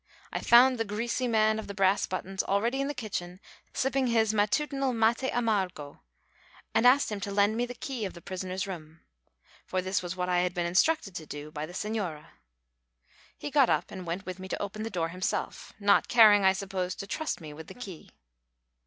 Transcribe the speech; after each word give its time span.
I 0.33 0.39
found 0.39 0.79
the 0.79 0.83
greasy 0.83 1.27
man 1.27 1.59
of 1.59 1.67
the 1.67 1.75
brass 1.75 2.07
buttons 2.07 2.41
already 2.41 2.81
in 2.81 2.87
the 2.87 2.95
kitchen 2.95 3.39
sipping 3.71 4.07
his 4.07 4.33
matutinal 4.33 4.93
maté 4.93 5.31
amargo, 5.31 5.99
and 6.73 6.87
asked 6.87 7.11
him 7.11 7.19
to 7.19 7.31
lend 7.31 7.55
me 7.55 7.67
the 7.67 7.75
key 7.75 8.03
of 8.05 8.13
the 8.13 8.19
prisoner's 8.21 8.65
room; 8.65 9.01
for 9.67 9.79
this 9.79 10.01
was 10.01 10.15
what 10.15 10.27
I 10.27 10.39
had 10.39 10.55
been 10.55 10.65
instructed 10.65 11.13
to 11.13 11.27
do 11.27 11.51
by 11.51 11.67
the 11.67 11.73
señora. 11.73 12.29
He 13.37 13.51
got 13.51 13.69
up 13.69 13.91
and 13.91 14.07
went 14.07 14.25
with 14.25 14.39
me 14.39 14.47
to 14.47 14.59
open 14.59 14.81
the 14.81 14.89
door 14.89 15.09
himself, 15.09 15.71
not 15.79 16.07
caring, 16.07 16.43
I 16.43 16.53
suppose, 16.53 16.95
to 16.95 17.05
trust 17.05 17.39
me 17.39 17.53
with 17.53 17.67
the 17.67 17.75
key. 17.75 18.09